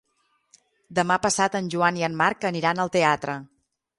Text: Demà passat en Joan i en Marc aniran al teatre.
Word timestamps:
Demà 0.99 1.17
passat 1.25 1.57
en 1.59 1.69
Joan 1.75 2.01
i 2.01 2.05
en 2.09 2.17
Marc 2.23 2.47
aniran 2.51 2.83
al 2.85 2.93
teatre. 2.99 3.37